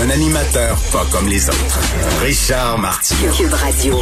Un 0.00 0.10
animateur 0.10 0.78
pas 0.92 1.04
comme 1.10 1.26
les 1.26 1.48
autres. 1.48 1.80
Richard 2.22 2.78
Martineau. 2.78 3.32
Cube 3.32 3.52
Radio. 3.52 3.96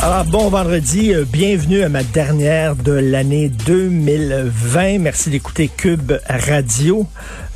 Alors, 0.00 0.24
bon 0.24 0.48
vendredi, 0.48 1.12
euh, 1.12 1.26
bienvenue 1.30 1.82
à 1.82 1.90
ma 1.90 2.02
dernière 2.02 2.74
de 2.74 2.92
l'année 2.92 3.50
2020. 3.50 4.98
Merci 5.00 5.28
d'écouter 5.28 5.68
Cube 5.68 6.12
Radio. 6.26 7.06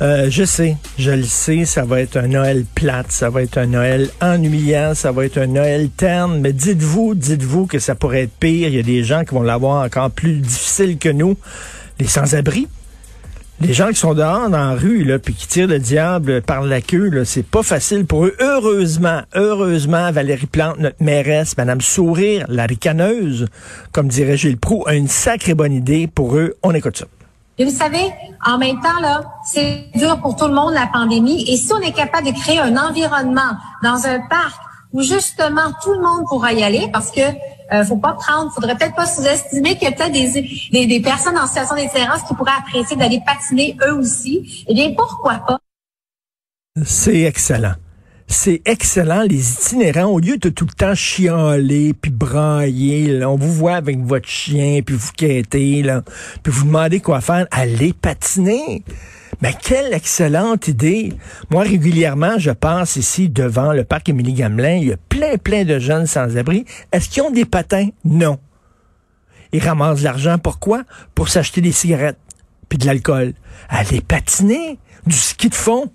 Euh, 0.03 0.27
je 0.29 0.43
sais, 0.43 0.77
je 0.99 1.09
le 1.09 1.23
sais, 1.23 1.65
ça 1.65 1.85
va 1.85 2.01
être 2.01 2.17
un 2.17 2.27
Noël 2.27 2.65
plate, 2.75 3.11
ça 3.11 3.31
va 3.31 3.41
être 3.41 3.57
un 3.57 3.65
Noël 3.65 4.11
ennuyant, 4.21 4.93
ça 4.93 5.11
va 5.11 5.25
être 5.25 5.39
un 5.39 5.47
Noël 5.47 5.89
terne, 5.89 6.39
mais 6.39 6.53
dites-vous, 6.53 7.15
dites-vous 7.15 7.65
que 7.65 7.79
ça 7.79 7.95
pourrait 7.95 8.23
être 8.23 8.37
pire. 8.39 8.67
Il 8.67 8.75
y 8.75 8.79
a 8.79 8.83
des 8.83 9.03
gens 9.03 9.23
qui 9.23 9.33
vont 9.33 9.41
l'avoir 9.41 9.83
encore 9.83 10.11
plus 10.11 10.33
difficile 10.33 10.99
que 10.99 11.09
nous. 11.09 11.35
Les 11.99 12.07
sans-abri, 12.07 12.67
les 13.61 13.73
gens 13.73 13.89
qui 13.89 13.95
sont 13.95 14.13
dehors 14.13 14.49
dans 14.49 14.69
la 14.69 14.75
rue, 14.75 15.03
là, 15.03 15.19
puis 15.19 15.33
qui 15.33 15.47
tirent 15.47 15.67
le 15.67 15.79
diable 15.79 16.41
par 16.41 16.61
la 16.61 16.81
queue, 16.81 17.23
c'est 17.25 17.45
pas 17.45 17.63
facile 17.63 18.05
pour 18.05 18.25
eux. 18.25 18.35
Heureusement, 18.39 19.21
heureusement, 19.35 20.11
Valérie 20.11 20.45
Plante, 20.45 20.79
notre 20.79 21.03
mairesse, 21.03 21.57
Madame 21.57 21.81
Sourire, 21.81 22.45
la 22.47 22.65
ricaneuse, 22.65 23.47
comme 23.91 24.07
dirait 24.07 24.37
Gilles 24.37 24.57
Proux, 24.57 24.83
a 24.87 24.95
une 24.95 25.09
sacrée 25.09 25.55
bonne 25.55 25.73
idée 25.73 26.07
pour 26.07 26.37
eux. 26.37 26.55
On 26.63 26.73
écoute 26.73 26.97
ça. 26.97 27.05
Et 27.57 27.65
vous 27.65 27.71
savez, 27.71 28.13
en 28.45 28.57
même 28.57 28.79
temps, 28.79 29.01
là, 29.01 29.21
c'est 29.45 29.87
dur 29.93 30.17
pour 30.21 30.37
tout 30.37 30.47
le 30.47 30.53
monde, 30.53 30.73
la 30.73 30.87
pandémie. 30.87 31.43
Et 31.51 31.57
si 31.57 31.73
on 31.73 31.81
est 31.81 31.91
capable 31.91 32.27
de 32.27 32.31
créer 32.31 32.59
un 32.59 32.77
environnement 32.77 33.57
dans 33.83 34.05
un 34.05 34.21
parc 34.29 34.55
où 34.93 35.01
justement 35.01 35.73
tout 35.83 35.91
le 35.91 35.99
monde 35.99 36.25
pourra 36.29 36.53
y 36.53 36.63
aller, 36.63 36.89
parce 36.93 37.11
que 37.11 37.21
euh, 37.73 37.85
faut 37.85 37.97
pas 37.97 38.13
prendre, 38.13 38.51
faudrait 38.51 38.75
peut-être 38.75 38.95
pas 38.95 39.05
sous-estimer 39.05 39.75
qu'il 39.75 39.83
y 39.83 39.87
a 39.87 39.91
peut-être 39.91 40.11
des, 40.11 40.69
des, 40.71 40.85
des 40.87 40.99
personnes 41.01 41.37
en 41.37 41.47
situation 41.47 41.75
d'itinérance 41.75 42.23
qui 42.23 42.33
pourraient 42.33 42.51
apprécier 42.57 42.95
d'aller 42.97 43.21
patiner 43.25 43.77
eux 43.87 43.93
aussi. 43.93 44.65
Eh 44.67 44.73
bien, 44.73 44.93
pourquoi 44.95 45.35
pas? 45.45 45.59
C'est 46.83 47.21
excellent. 47.21 47.75
C'est 48.31 48.61
excellent, 48.65 49.23
les 49.23 49.53
itinérants, 49.53 50.11
au 50.11 50.19
lieu 50.19 50.37
de 50.37 50.49
tout 50.49 50.65
le 50.65 50.73
temps 50.73 50.93
chialer, 50.93 51.93
puis 51.99 52.11
brailler, 52.11 53.25
on 53.25 53.35
vous 53.35 53.51
voit 53.51 53.73
avec 53.73 53.99
votre 54.05 54.29
chien, 54.29 54.81
puis 54.85 54.95
vous 54.95 55.09
quêtez, 55.17 55.83
puis 56.43 56.53
vous 56.53 56.65
demandez 56.65 56.99
quoi 56.99 57.21
faire, 57.21 57.47
allez 57.49 57.91
patiner. 57.91 58.83
Mais 59.41 59.53
quelle 59.59 59.93
excellente 59.95 60.67
idée! 60.67 61.13
Moi, 61.49 61.63
régulièrement, 61.63 62.37
je 62.37 62.51
passe 62.51 62.97
ici 62.97 63.29
devant 63.29 63.73
le 63.73 63.83
parc 63.83 64.09
Émilie 64.09 64.33
Gamelin. 64.33 64.75
Il 64.75 64.87
y 64.89 64.93
a 64.93 64.97
plein, 64.97 65.37
plein 65.37 65.65
de 65.65 65.79
jeunes 65.79 66.05
sans-abri. 66.05 66.65
Est-ce 66.91 67.09
qu'ils 67.09 67.23
ont 67.23 67.31
des 67.31 67.45
patins? 67.45 67.89
Non. 68.05 68.37
Ils 69.51 69.63
ramassent 69.63 69.99
de 69.99 70.03
l'argent. 70.03 70.37
Pourquoi? 70.37 70.83
Pour 71.15 71.29
s'acheter 71.29 71.61
des 71.61 71.71
cigarettes 71.71 72.19
puis 72.67 72.77
de 72.77 72.85
l'alcool. 72.85 73.33
Allez 73.69 74.01
patiner? 74.01 74.77
Du 75.07 75.15
ski 75.15 75.49
de 75.49 75.55
fond? 75.55 75.91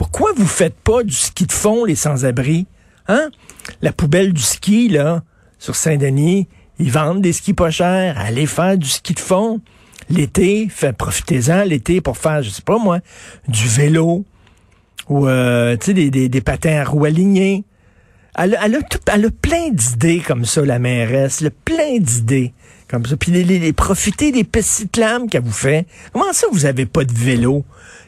Pourquoi 0.00 0.32
vous 0.34 0.46
faites 0.46 0.76
pas 0.76 1.02
du 1.02 1.12
ski 1.12 1.44
de 1.44 1.52
fond, 1.52 1.84
les 1.84 1.94
sans-abri? 1.94 2.66
Hein? 3.06 3.28
La 3.82 3.92
poubelle 3.92 4.32
du 4.32 4.40
ski, 4.40 4.88
là, 4.88 5.22
sur 5.58 5.76
Saint-Denis, 5.76 6.48
ils 6.78 6.90
vendent 6.90 7.20
des 7.20 7.34
skis 7.34 7.52
pas 7.52 7.70
chers. 7.70 8.18
Allez 8.18 8.46
faire 8.46 8.78
du 8.78 8.88
ski 8.88 9.12
de 9.12 9.20
fond. 9.20 9.60
L'été, 10.08 10.70
profitez-en 10.96 11.64
l'été 11.64 12.00
pour 12.00 12.16
faire, 12.16 12.42
je 12.42 12.48
sais 12.48 12.62
pas 12.62 12.78
moi, 12.78 13.00
du 13.46 13.68
vélo 13.68 14.24
ou 15.10 15.28
euh, 15.28 15.76
des, 15.76 16.10
des, 16.10 16.30
des, 16.30 16.40
patins 16.40 16.80
à 16.80 16.84
roues 16.84 17.04
alignées. 17.04 17.64
Elle, 18.38 18.58
elle, 18.64 18.76
a 18.76 18.78
elle 19.12 19.26
a 19.26 19.30
plein 19.30 19.68
d'idées 19.68 20.20
comme 20.26 20.46
ça, 20.46 20.64
la 20.64 20.78
mairesse, 20.78 21.42
le 21.42 21.50
plein 21.50 21.98
d'idées 21.98 22.54
comme 22.90 23.06
ça. 23.06 23.16
Puis 23.16 23.30
les, 23.30 23.44
les, 23.44 23.72
profiter 23.72 24.32
des 24.32 24.44
petites 24.44 24.96
lames 24.96 25.28
qu'elle 25.28 25.42
vous 25.42 25.52
fait. 25.52 25.86
Comment 26.12 26.32
ça, 26.32 26.46
vous 26.50 26.66
avez 26.66 26.86
pas 26.86 27.04
de 27.04 27.12
vélo? 27.12 27.64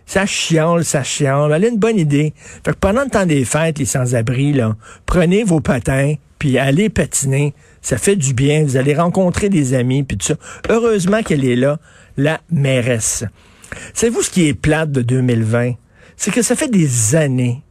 Ça 0.07 0.27
chiale, 0.27 0.85
ça 0.85 1.03
chiale. 1.05 1.53
Elle 1.55 1.65
a 1.65 1.69
une 1.69 1.79
bonne 1.79 1.99
idée. 1.99 2.35
Fait 2.65 2.73
que 2.73 2.79
pendant 2.79 3.05
le 3.05 3.11
temps 3.11 3.25
des 3.25 3.45
fêtes, 3.45 3.79
les 3.79 3.87
sans-abri, 3.87 4.53
là, 4.53 4.77
prenez 5.07 5.45
vos 5.45 5.61
patins, 5.61 6.15
puis 6.39 6.59
allez 6.59 6.89
patiner. 6.89 7.55
Ça 7.81 7.99
fait 7.99 8.17
du 8.17 8.35
bien. 8.35 8.65
Vous 8.65 8.77
allez 8.77 8.95
rencontrer 8.95 9.49
des 9.49 9.75
amis, 9.75 10.03
puis 10.03 10.19
tout 10.19 10.27
ça. 10.27 10.35
Heureusement 10.69 11.23
qu'elle 11.23 11.45
est 11.45 11.57
là, 11.57 11.79
la 12.17 12.41
mairesse. 12.51 13.25
Savez-vous 13.95 14.23
ce 14.23 14.31
qui 14.31 14.49
est 14.49 14.55
plate 14.55 14.91
de 14.91 15.03
2020? 15.03 15.75
C'est 16.17 16.31
que 16.31 16.43
ça 16.43 16.57
fait 16.57 16.69
des 16.69 17.15
années 17.15 17.63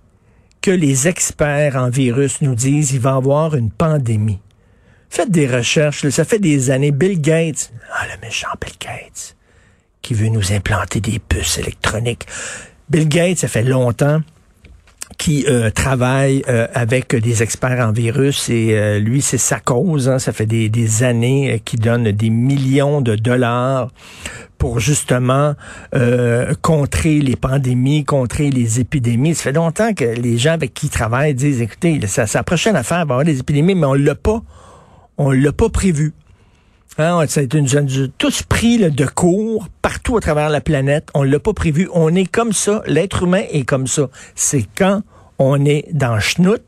que 0.61 0.71
les 0.71 1.07
experts 1.07 1.75
en 1.75 1.89
virus 1.89 2.41
nous 2.41 2.55
disent 2.55 2.91
qu'il 2.91 2.99
va 2.99 3.11
y 3.11 3.13
avoir 3.13 3.55
une 3.55 3.71
pandémie. 3.71 4.39
Faites 5.13 5.29
des 5.29 5.45
recherches, 5.45 6.05
là, 6.05 6.09
ça 6.09 6.23
fait 6.23 6.39
des 6.39 6.71
années. 6.71 6.91
Bill 6.91 7.19
Gates, 7.19 7.73
ah 7.93 8.05
le 8.05 8.25
méchant 8.25 8.47
Bill 8.61 8.75
Gates, 8.79 9.35
qui 10.01 10.13
veut 10.13 10.29
nous 10.29 10.53
implanter 10.53 11.01
des 11.01 11.19
puces 11.19 11.57
électroniques. 11.57 12.25
Bill 12.89 13.09
Gates, 13.09 13.39
ça 13.39 13.49
fait 13.49 13.63
longtemps 13.63 14.21
qui 15.17 15.45
euh, 15.49 15.69
travaille 15.69 16.43
euh, 16.47 16.65
avec 16.73 17.13
des 17.13 17.43
experts 17.43 17.85
en 17.85 17.91
virus 17.91 18.47
et 18.47 18.69
euh, 18.71 18.99
lui 18.99 19.21
c'est 19.21 19.37
sa 19.37 19.59
cause. 19.59 20.07
Hein, 20.07 20.17
ça 20.17 20.31
fait 20.31 20.45
des, 20.45 20.69
des 20.69 21.03
années 21.03 21.61
qu'il 21.65 21.81
donne 21.81 22.09
des 22.13 22.29
millions 22.29 23.01
de 23.01 23.17
dollars 23.17 23.89
pour 24.57 24.79
justement 24.79 25.55
contrer 26.61 27.19
les 27.19 27.35
pandémies, 27.35 28.05
contrer 28.05 28.49
les 28.49 28.79
épidémies. 28.79 29.35
Ça 29.35 29.43
fait 29.43 29.51
longtemps 29.51 29.93
que 29.93 30.05
les 30.05 30.37
gens 30.37 30.53
avec 30.53 30.73
qui 30.73 30.85
il 30.85 30.89
travaille 30.89 31.33
disent 31.33 31.61
écoutez, 31.61 31.99
sa, 32.07 32.27
sa 32.27 32.43
prochaine 32.43 32.77
affaire 32.77 32.99
va 32.99 33.15
avoir 33.15 33.23
des 33.25 33.39
épidémies, 33.39 33.75
mais 33.75 33.87
on 33.87 33.95
l'a 33.95 34.15
pas, 34.15 34.41
on 35.17 35.31
l'a 35.31 35.51
pas 35.51 35.69
prévu. 35.69 36.13
Hein, 36.97 37.25
ça 37.27 37.39
a 37.39 37.43
été 37.43 37.57
une, 37.57 37.67
tous 38.17 38.43
pris 38.43 38.77
là, 38.77 38.89
de 38.89 39.05
cours 39.05 39.69
partout 39.81 40.17
à 40.17 40.21
travers 40.21 40.49
la 40.49 40.61
planète. 40.61 41.09
On 41.13 41.23
l'a 41.23 41.39
pas 41.39 41.53
prévu. 41.53 41.89
On 41.93 42.13
est 42.13 42.29
comme 42.29 42.51
ça. 42.51 42.83
L'être 42.85 43.23
humain 43.23 43.43
est 43.49 43.63
comme 43.63 43.87
ça. 43.87 44.09
C'est 44.35 44.65
quand 44.77 45.01
on 45.39 45.63
est 45.65 45.87
dans 45.93 46.19
schnout 46.19 46.61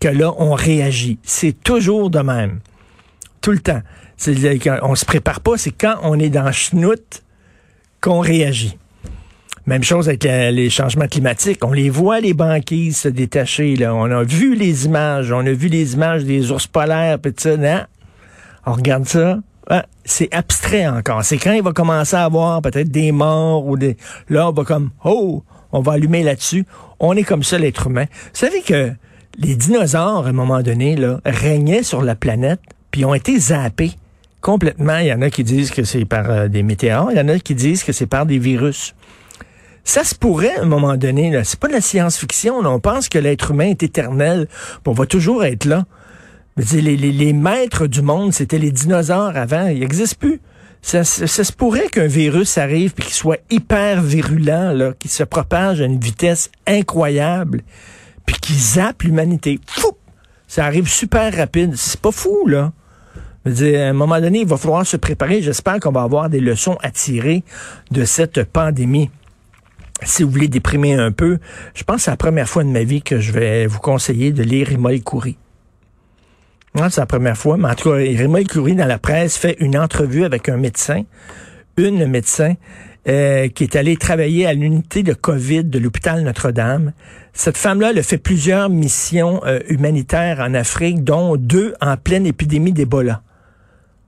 que 0.00 0.08
là, 0.08 0.32
on 0.38 0.52
réagit. 0.52 1.18
C'est 1.22 1.58
toujours 1.62 2.10
de 2.10 2.20
même. 2.20 2.60
Tout 3.40 3.52
le 3.52 3.58
temps. 3.58 3.80
On 4.82 4.94
se 4.94 5.04
prépare 5.04 5.40
pas. 5.40 5.56
C'est 5.56 5.72
quand 5.72 5.96
on 6.02 6.18
est 6.18 6.30
dans 6.30 6.52
schnout 6.52 7.22
qu'on 8.00 8.20
réagit. 8.20 8.76
Même 9.66 9.82
chose 9.82 10.08
avec 10.08 10.24
les 10.24 10.68
changements 10.68 11.06
climatiques. 11.06 11.64
On 11.64 11.72
les 11.72 11.88
voit, 11.88 12.20
les 12.20 12.34
banquises 12.34 12.98
se 12.98 13.08
détacher. 13.08 13.76
Là. 13.76 13.94
On 13.94 14.10
a 14.10 14.22
vu 14.22 14.54
les 14.54 14.84
images. 14.84 15.32
On 15.32 15.46
a 15.46 15.52
vu 15.52 15.68
les 15.68 15.94
images 15.94 16.24
des 16.24 16.50
ours 16.50 16.66
polaires. 16.66 17.18
Pis 17.18 17.32
ça, 17.36 17.56
non? 17.56 17.80
On 18.66 18.72
regarde 18.72 19.06
ça. 19.06 19.38
Ah, 19.70 19.86
c'est 20.04 20.32
abstrait 20.34 20.86
encore. 20.86 21.24
C'est 21.24 21.38
quand 21.38 21.52
il 21.52 21.62
va 21.62 21.72
commencer 21.72 22.16
à 22.16 22.24
avoir 22.24 22.60
peut-être 22.60 22.90
des 22.90 23.12
morts 23.12 23.66
ou 23.66 23.78
des... 23.78 23.96
Là, 24.28 24.50
on 24.50 24.52
va 24.52 24.64
comme, 24.64 24.90
oh, 25.04 25.42
on 25.72 25.80
va 25.80 25.92
allumer 25.92 26.22
là-dessus. 26.22 26.66
On 27.00 27.14
est 27.16 27.22
comme 27.22 27.42
ça, 27.42 27.58
l'être 27.58 27.86
humain. 27.86 28.04
Vous 28.10 28.38
savez 28.38 28.60
que 28.60 28.92
les 29.38 29.56
dinosaures, 29.56 30.26
à 30.26 30.28
un 30.28 30.32
moment 30.32 30.60
donné, 30.60 30.96
là, 30.96 31.20
régnaient 31.24 31.82
sur 31.82 32.02
la 32.02 32.14
planète, 32.14 32.60
puis 32.90 33.04
ont 33.04 33.14
été 33.14 33.38
zappés 33.38 33.92
complètement. 34.40 34.98
Il 34.98 35.06
y 35.06 35.12
en 35.12 35.22
a 35.22 35.30
qui 35.30 35.42
disent 35.42 35.70
que 35.70 35.84
c'est 35.84 36.04
par 36.04 36.30
euh, 36.30 36.48
des 36.48 36.62
météores, 36.62 37.10
il 37.10 37.16
y 37.16 37.20
en 37.20 37.28
a 37.28 37.38
qui 37.38 37.54
disent 37.54 37.82
que 37.82 37.92
c'est 37.92 38.06
par 38.06 38.26
des 38.26 38.38
virus. 38.38 38.94
Ça 39.84 40.02
se 40.02 40.14
pourrait 40.14 40.56
à 40.56 40.62
un 40.62 40.66
moment 40.66 40.96
donné, 40.96 41.30
là. 41.30 41.44
C'est 41.44 41.60
pas 41.60 41.68
de 41.68 41.74
la 41.74 41.82
science-fiction, 41.82 42.58
On 42.64 42.80
pense 42.80 43.08
que 43.08 43.18
l'être 43.18 43.50
humain 43.50 43.68
est 43.68 43.82
éternel, 43.82 44.48
on 44.86 44.92
va 44.92 45.06
toujours 45.06 45.44
être 45.44 45.66
là. 45.66 45.84
Les, 46.56 46.80
les, 46.80 46.96
les, 46.96 47.32
maîtres 47.32 47.86
du 47.86 48.00
monde, 48.00 48.32
c'était 48.32 48.58
les 48.58 48.70
dinosaures 48.70 49.36
avant. 49.36 49.66
Ils 49.66 49.80
n'existent 49.80 50.16
plus. 50.18 50.40
Ça, 50.82 51.02
se 51.02 51.52
pourrait 51.52 51.88
qu'un 51.88 52.06
virus 52.06 52.58
arrive 52.58 52.92
et 52.98 53.02
qu'il 53.02 53.14
soit 53.14 53.40
hyper 53.50 54.02
virulent, 54.02 54.72
là, 54.74 54.92
qu'il 54.98 55.10
se 55.10 55.24
propage 55.24 55.80
à 55.80 55.86
une 55.86 55.98
vitesse 55.98 56.50
incroyable, 56.66 57.62
puis 58.26 58.36
qu'il 58.36 58.56
zappe 58.56 59.02
l'humanité. 59.02 59.58
Fou! 59.66 59.92
Ça 60.46 60.66
arrive 60.66 60.88
super 60.88 61.34
rapide. 61.34 61.74
C'est 61.76 62.00
pas 62.00 62.12
fou, 62.12 62.46
là. 62.46 62.72
Je 63.44 63.50
veux 63.50 63.56
dire, 63.56 63.80
à 63.80 63.88
un 63.88 63.92
moment 63.92 64.20
donné, 64.20 64.40
il 64.40 64.46
va 64.46 64.56
falloir 64.56 64.86
se 64.86 64.96
préparer. 64.96 65.42
J'espère 65.42 65.80
qu'on 65.80 65.90
va 65.90 66.02
avoir 66.02 66.28
des 66.28 66.40
leçons 66.40 66.76
à 66.82 66.90
tirer 66.90 67.42
de 67.90 68.04
cette 68.04 68.44
pandémie. 68.44 69.10
Si 70.04 70.22
vous 70.22 70.30
voulez 70.30 70.48
déprimer 70.48 70.94
un 70.94 71.12
peu, 71.12 71.38
je 71.74 71.84
pense 71.84 71.96
que 71.96 72.02
c'est 72.02 72.10
la 72.10 72.16
première 72.16 72.48
fois 72.48 72.64
de 72.64 72.68
ma 72.68 72.84
vie 72.84 73.02
que 73.02 73.20
je 73.20 73.32
vais 73.32 73.66
vous 73.66 73.80
conseiller 73.80 74.32
de 74.32 74.42
lire 74.42 74.70
Imol 74.72 75.00
Coury 75.00 75.36
c'est 76.90 76.98
la 77.00 77.06
première 77.06 77.36
fois, 77.36 77.56
mais 77.56 77.68
en 77.68 77.74
tout 77.74 77.90
cas, 77.90 78.44
Curie, 78.44 78.74
dans 78.74 78.86
la 78.86 78.98
presse, 78.98 79.36
fait 79.36 79.56
une 79.60 79.78
entrevue 79.78 80.24
avec 80.24 80.48
un 80.48 80.56
médecin, 80.56 81.02
une 81.76 82.06
médecin, 82.06 82.54
euh, 83.06 83.48
qui 83.48 83.64
est 83.64 83.76
allée 83.76 83.96
travailler 83.96 84.46
à 84.46 84.54
l'unité 84.54 85.02
de 85.02 85.12
COVID 85.12 85.64
de 85.64 85.78
l'hôpital 85.78 86.22
Notre-Dame. 86.22 86.92
Cette 87.32 87.58
femme-là, 87.58 87.90
elle 87.90 87.98
a 87.98 88.02
fait 88.02 88.18
plusieurs 88.18 88.70
missions 88.70 89.40
euh, 89.44 89.60
humanitaires 89.68 90.40
en 90.40 90.54
Afrique, 90.54 91.04
dont 91.04 91.36
deux 91.36 91.74
en 91.80 91.96
pleine 91.96 92.26
épidémie 92.26 92.72
d'Ebola. 92.72 93.22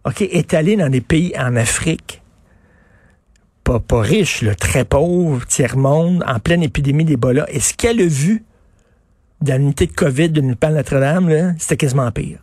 OK, 0.04 0.22
est 0.22 0.54
allée 0.54 0.76
dans 0.76 0.88
des 0.88 1.00
pays 1.00 1.34
en 1.38 1.56
Afrique, 1.56 2.22
pas, 3.66 3.80
pas 3.80 4.00
riches, 4.00 4.42
le 4.42 4.54
très 4.54 4.84
pauvre, 4.84 5.44
tiers-monde, 5.44 6.22
en 6.24 6.38
pleine 6.38 6.62
épidémie 6.62 7.04
d'Ebola. 7.04 7.46
Et 7.48 7.58
ce 7.58 7.74
qu'elle 7.74 8.00
a 8.00 8.06
vu 8.06 8.44
dans 9.40 9.60
l'unité 9.60 9.86
de 9.86 9.92
COVID 9.92 10.30
de 10.30 10.40
Notre-Dame, 10.40 11.56
c'était 11.58 11.76
quasiment 11.76 12.10
pire. 12.12 12.38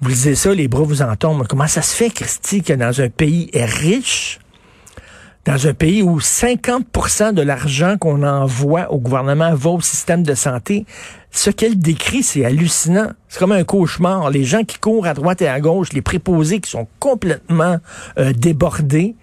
Vous 0.00 0.08
lisez 0.08 0.34
ça, 0.34 0.52
les 0.52 0.66
bras 0.66 0.82
vous 0.82 1.02
en 1.02 1.14
tombent. 1.14 1.46
Comment 1.46 1.68
ça 1.68 1.82
se 1.82 1.94
fait, 1.94 2.10
Christy, 2.10 2.62
que 2.62 2.72
dans 2.72 3.00
un 3.00 3.08
pays 3.10 3.48
riche, 3.54 4.40
dans 5.44 5.68
un 5.68 5.72
pays 5.72 6.02
où 6.02 6.18
50% 6.18 7.32
de 7.32 7.42
l'argent 7.42 7.96
qu'on 7.96 8.24
envoie 8.24 8.92
au 8.92 8.98
gouvernement 8.98 9.54
va 9.54 9.70
au 9.70 9.80
système 9.80 10.24
de 10.24 10.34
santé, 10.34 10.84
ce 11.30 11.50
qu'elle 11.50 11.78
décrit, 11.78 12.24
c'est 12.24 12.44
hallucinant. 12.44 13.12
C'est 13.28 13.38
comme 13.38 13.52
un 13.52 13.62
cauchemar. 13.62 14.30
Les 14.30 14.42
gens 14.42 14.64
qui 14.64 14.78
courent 14.78 15.06
à 15.06 15.14
droite 15.14 15.42
et 15.42 15.48
à 15.48 15.60
gauche, 15.60 15.92
les 15.92 16.02
préposés 16.02 16.58
qui 16.58 16.70
sont 16.70 16.88
complètement 16.98 17.78
euh, 18.18 18.32
débordés, 18.32 19.14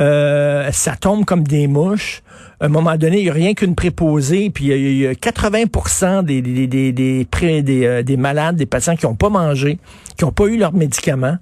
euh, 0.00 0.70
ça 0.72 0.96
tombe 0.96 1.24
comme 1.24 1.42
des 1.42 1.66
mouches. 1.66 2.22
À 2.60 2.66
un 2.66 2.68
moment 2.68 2.96
donné, 2.96 3.18
il 3.18 3.24
n'y 3.24 3.30
a 3.30 3.32
rien 3.32 3.54
qu'une 3.54 3.74
préposée, 3.74 4.50
puis 4.50 4.66
il 4.66 4.98
y, 4.98 5.06
a 5.06 5.14
80 5.14 6.22
des, 6.22 6.42
des, 6.42 6.66
des, 6.66 6.92
des, 6.92 7.62
des, 7.62 7.86
euh, 7.86 8.02
des 8.02 8.16
malades, 8.16 8.56
des 8.56 8.66
patients 8.66 8.96
qui 8.96 9.06
n'ont 9.06 9.14
pas 9.14 9.28
mangé, 9.28 9.78
qui 10.16 10.24
n'ont 10.24 10.32
pas 10.32 10.46
eu 10.46 10.56
leurs 10.56 10.74
médicaments. 10.74 11.38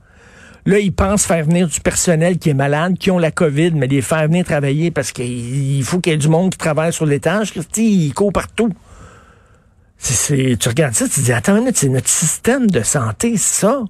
Là, 0.67 0.81
ils 0.81 0.93
pensent 0.93 1.25
faire 1.25 1.45
venir 1.45 1.69
du 1.69 1.81
personnel 1.81 2.39
qui 2.39 2.51
est 2.51 2.55
malade, 2.55 2.99
qui 2.99 3.11
ont 3.11 3.19
la 3.19 3.31
COVID, 3.31 3.71
mais 3.73 3.87
les 3.87 4.03
faire 4.03 4.27
venir 4.27 4.45
travailler 4.45 4.91
parce 4.91 5.13
qu'il 5.13 5.83
faut 5.85 6.01
qu'il 6.01 6.13
y 6.13 6.15
ait 6.17 6.19
du 6.19 6.29
monde 6.29 6.51
qui 6.51 6.59
travaille 6.59 6.93
sur 6.93 7.07
l'étage. 7.07 7.53
Ils 7.77 8.13
courent 8.13 8.33
partout. 8.33 8.71
Tu 10.03 10.69
regardes 10.69 10.95
ça, 10.95 11.09
tu 11.09 11.21
dis, 11.21 11.33
attends 11.33 11.55
une 11.55 11.61
minute, 11.61 11.77
c'est 11.77 11.89
notre 11.89 12.09
système 12.09 12.69
de 12.69 12.83
santé, 12.83 13.37
ça. 13.37 13.85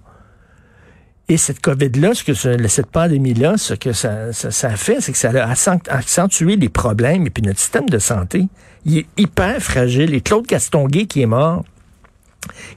Et 1.29 1.37
cette 1.37 1.61
COVID-là, 1.61 2.15
ce 2.15 2.23
que 2.23 2.35
cette 2.35 2.87
pandémie-là, 2.87 3.57
ce 3.57 3.75
que 3.75 3.93
ça, 3.93 4.33
ça, 4.33 4.71
fait, 4.77 5.01
c'est 5.01 5.11
que 5.11 5.19
ça 5.19 5.31
a 5.31 5.53
accentué 5.89 6.55
les 6.55 6.69
problèmes. 6.69 7.27
Et 7.27 7.31
puis 7.31 7.43
notre 7.43 7.59
système 7.59 7.89
de 7.89 7.99
santé, 7.99 8.47
il 8.85 8.99
est 8.99 9.07
hyper 9.17 9.61
fragile. 9.61 10.15
Et 10.15 10.21
Claude 10.21 10.47
Castonguay, 10.47 11.07
qui 11.07 11.23
est 11.23 11.27
mort, 11.27 11.65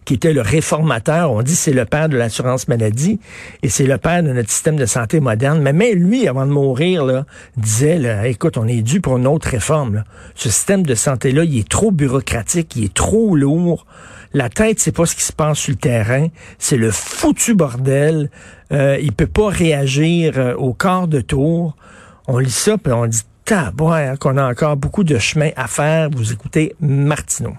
qui 0.06 0.14
était 0.14 0.34
le 0.34 0.42
réformateur. 0.42 1.32
On 1.32 1.42
dit 1.42 1.56
c'est 1.56 1.74
le 1.74 1.86
père 1.86 2.10
de 2.10 2.18
l'assurance 2.18 2.68
maladie 2.68 3.20
et 3.64 3.70
c'est 3.70 3.86
le 3.86 3.98
père 3.98 4.24
de 4.24 4.32
notre 4.32 4.50
système 4.50 4.76
de 4.76 4.86
santé 4.86 5.20
moderne. 5.20 5.62
Mais 5.62 5.74
même 5.74 5.98
lui, 5.98 6.28
avant 6.28 6.46
de 6.46 6.52
mourir, 6.52 7.06
là, 7.06 7.26
disait, 7.58 7.98
là, 7.98 8.28
écoute, 8.28 8.58
on 8.58 8.68
est 8.68 8.82
dû 8.82 9.02
pour 9.02 9.18
une 9.18 9.28
autre 9.28 9.50
réforme. 9.50 10.04
Ce 10.36 10.50
système 10.50 10.84
de 10.84 10.96
santé-là, 10.96 11.44
il 11.44 11.60
est 11.60 11.70
trop 11.70 11.92
bureaucratique, 11.92 12.76
il 12.76 12.86
est 12.86 12.94
trop 12.94 13.36
lourd. 13.36 13.86
La 14.34 14.50
tête, 14.50 14.80
c'est 14.80 14.92
pas 14.92 15.06
ce 15.06 15.16
qui 15.16 15.24
se 15.24 15.34
passe 15.34 15.58
sur 15.58 15.72
le 15.72 15.78
terrain, 15.78 16.28
c'est 16.60 16.78
le 16.78 16.92
foutu 16.92 17.56
bordel. 17.56 18.30
Euh, 18.72 18.98
il 19.02 19.12
peut 19.12 19.28
pas 19.28 19.50
réagir 19.50 20.34
euh, 20.38 20.54
au 20.56 20.74
quart 20.74 21.08
de 21.08 21.22
tour. 21.22 21.76
On 22.28 22.38
lit 22.38 22.52
ça, 22.52 22.78
puis 22.78 22.94
on 22.94 23.08
dit, 23.08 23.24
taboire, 23.44 24.20
qu'on 24.20 24.38
a 24.38 24.48
encore 24.48 24.78
beaucoup 24.78 25.04
de 25.04 25.18
chemin 25.18 25.50
à 25.56 25.68
faire. 25.68 26.10
Vous 26.12 26.32
écoutez 26.32 26.76
Martineau. 26.80 27.56